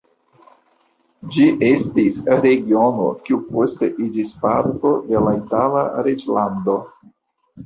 [1.35, 6.81] Ĝi estis regiono, kiu poste iĝis parto de la Itala reĝlando.